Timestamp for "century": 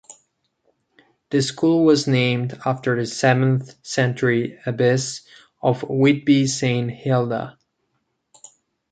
3.85-4.59